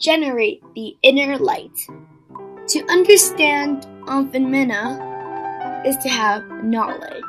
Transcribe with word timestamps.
generate 0.00 0.62
the 0.74 0.96
inner 1.02 1.38
light. 1.38 1.86
To 2.68 2.86
understand 2.88 3.84
phenomena 4.32 5.82
is 5.86 5.96
to 5.98 6.08
have 6.08 6.42
knowledge. 6.64 7.22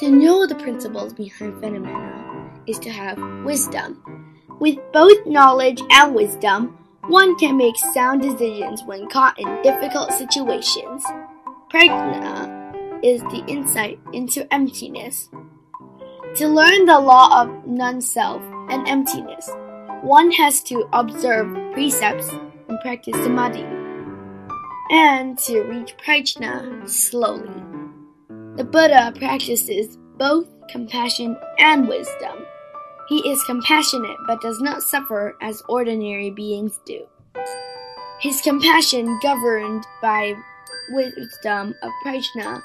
To 0.00 0.10
know 0.10 0.46
the 0.46 0.54
principles 0.54 1.12
behind 1.12 1.58
phenomena 1.60 2.52
is 2.66 2.78
to 2.80 2.90
have 2.90 3.18
wisdom. 3.44 4.34
With 4.60 4.78
both 4.92 5.26
knowledge 5.26 5.80
and 5.90 6.14
wisdom, 6.14 6.78
one 7.08 7.36
can 7.38 7.56
make 7.56 7.76
sound 7.94 8.22
decisions 8.22 8.82
when 8.84 9.08
caught 9.08 9.38
in 9.38 9.62
difficult 9.62 10.12
situations. 10.12 11.04
Prajna 11.72 13.02
is 13.02 13.20
the 13.22 13.44
insight 13.46 13.98
into 14.12 14.52
emptiness. 14.52 15.28
To 16.36 16.48
learn 16.48 16.84
the 16.84 16.98
law 16.98 17.42
of 17.42 17.66
non 17.66 18.00
self 18.00 18.42
and 18.68 18.86
emptiness, 18.88 19.48
one 20.02 20.30
has 20.32 20.62
to 20.64 20.88
observe 20.92 21.52
precepts 21.72 22.30
and 22.68 22.78
practice 22.80 23.16
samadhi, 23.16 23.64
and 24.90 25.38
to 25.38 25.62
reach 25.62 25.96
prajna 25.96 26.88
slowly. 26.88 27.62
The 28.56 28.64
Buddha 28.64 29.12
practices 29.16 29.98
both 30.16 30.46
compassion 30.68 31.36
and 31.58 31.88
wisdom. 31.88 32.46
He 33.08 33.18
is 33.28 33.42
compassionate 33.44 34.16
but 34.26 34.40
does 34.40 34.60
not 34.60 34.82
suffer 34.82 35.36
as 35.40 35.62
ordinary 35.68 36.30
beings 36.30 36.80
do. 36.84 37.06
His 38.20 38.40
compassion, 38.40 39.18
governed 39.22 39.84
by 40.00 40.34
wisdom 40.90 41.74
of 41.82 41.92
prajna, 42.04 42.62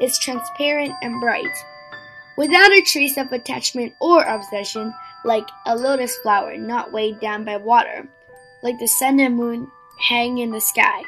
is 0.00 0.18
transparent 0.18 0.92
and 1.02 1.20
bright, 1.20 1.56
without 2.36 2.72
a 2.72 2.82
trace 2.82 3.16
of 3.16 3.32
attachment 3.32 3.94
or 4.00 4.24
obsession, 4.24 4.92
like 5.28 5.48
a 5.66 5.76
lotus 5.76 6.16
flower 6.16 6.56
not 6.56 6.90
weighed 6.90 7.20
down 7.20 7.44
by 7.44 7.58
water, 7.58 8.08
like 8.62 8.78
the 8.78 8.88
sun 8.88 9.20
and 9.20 9.36
moon 9.36 9.70
hang 10.08 10.38
in 10.38 10.50
the 10.50 10.60
sky, 10.60 11.02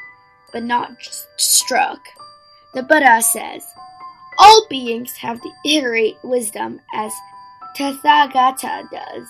but 0.52 0.62
not 0.62 0.90
struck. 1.38 2.00
The 2.74 2.82
Buddha 2.82 3.22
says, 3.22 3.64
All 4.38 4.66
beings 4.68 5.12
have 5.16 5.40
the 5.40 5.52
innate 5.64 6.18
wisdom 6.22 6.80
as 6.92 7.12
Tathagata 7.74 8.90
does. 8.90 9.26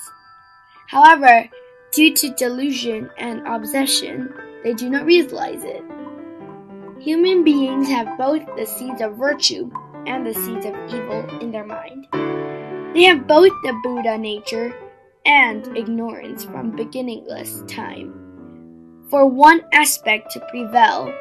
However, 0.89 1.49
due 1.93 2.13
to 2.17 2.35
delusion 2.35 3.11
and 3.17 3.47
obsession, 3.47 4.35
they 4.65 4.75
do 4.75 4.91
not 4.91 5.07
realize 5.07 5.63
it. 5.63 5.85
Human 6.99 7.45
beings 7.45 7.89
have 7.89 8.19
both 8.19 8.45
the 8.57 8.67
seeds 8.67 9.01
of 9.01 9.17
virtue 9.17 9.71
and 10.07 10.27
the 10.27 10.35
seeds 10.35 10.67
of 10.67 10.75
evil 10.93 11.39
in 11.41 11.53
their 11.53 11.65
mind. 11.65 12.09
They 12.93 13.05
have 13.05 13.29
both 13.29 13.53
the 13.63 13.79
Buddha 13.85 14.19
nature 14.19 14.75
and 15.25 15.77
ignorance 15.77 16.45
from 16.45 16.75
beginningless 16.75 17.63
time. 17.69 19.07
For 19.09 19.27
one 19.27 19.63
aspect 19.73 20.33
to 20.33 20.47
prevail, 20.51 21.15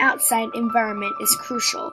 outside 0.00 0.48
environment 0.54 1.12
is 1.20 1.36
crucial. 1.40 1.92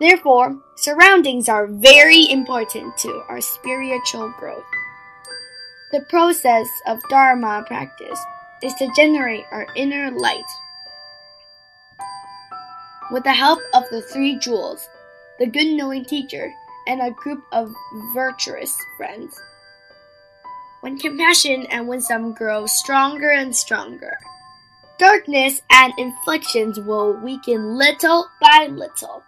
Therefore, 0.00 0.56
surroundings 0.76 1.48
are 1.50 1.66
very 1.66 2.30
important 2.30 2.96
to 2.98 3.22
our 3.28 3.42
spiritual 3.42 4.32
growth. 4.38 4.64
The 5.92 6.06
process 6.08 6.68
of 6.86 7.02
Dharma 7.10 7.64
practice 7.66 8.20
is 8.62 8.72
to 8.74 8.90
generate 8.96 9.44
our 9.50 9.66
inner 9.76 10.10
light. 10.10 10.40
With 13.10 13.24
the 13.24 13.32
help 13.32 13.60
of 13.74 13.84
the 13.90 14.00
three 14.00 14.38
jewels, 14.38 14.88
the 15.38 15.46
good 15.46 15.76
knowing 15.76 16.04
teacher, 16.04 16.52
and 16.88 17.00
a 17.00 17.12
group 17.12 17.44
of 17.52 17.72
virtuous 18.14 18.76
friends. 18.96 19.40
When 20.80 20.98
compassion 20.98 21.66
and 21.70 21.86
wisdom 21.86 22.32
grow 22.32 22.66
stronger 22.66 23.30
and 23.30 23.54
stronger, 23.54 24.16
darkness 24.98 25.62
and 25.70 25.92
afflictions 25.98 26.80
will 26.80 27.12
weaken 27.12 27.76
little 27.76 28.28
by 28.40 28.68
little. 28.70 29.22